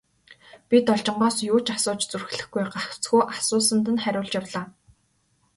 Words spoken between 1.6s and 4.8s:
ч асууж зүрхлэхгүй, гагцхүү асуусанд нь хариулж явлаа.